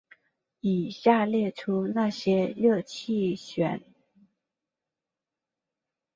[0.61, 3.89] 以下列出那些热带气旋的资料。